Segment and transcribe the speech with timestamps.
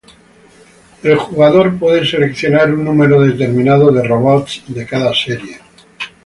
[1.03, 5.59] El jugador puede seleccionar un número determinado de robots de cada serie.